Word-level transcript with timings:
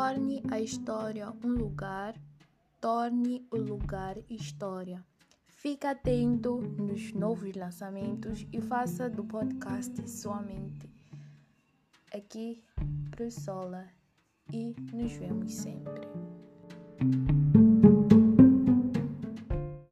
Torne 0.00 0.40
a 0.48 0.60
história 0.60 1.28
um 1.42 1.48
lugar, 1.48 2.14
torne 2.80 3.44
o 3.50 3.56
lugar 3.56 4.16
história. 4.30 5.04
Fique 5.48 5.88
atento 5.88 6.60
nos 6.60 7.12
novos 7.12 7.52
lançamentos 7.56 8.46
e 8.52 8.60
faça 8.60 9.10
do 9.10 9.24
podcast 9.24 10.08
sua 10.08 10.40
mente. 10.40 10.88
Aqui, 12.14 12.62
Sola, 13.28 13.88
e 14.52 14.72
nos 14.92 15.12
vemos 15.14 15.52
sempre. 15.52 16.27